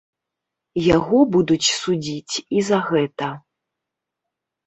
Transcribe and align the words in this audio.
Яго 0.97 1.19
будуць 1.35 1.71
судзіць 1.81 2.35
і 2.61 2.63
за 2.69 2.79
гэта. 2.89 3.27